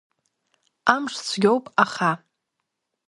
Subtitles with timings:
[0.93, 2.11] Амш цәгьоуп аха…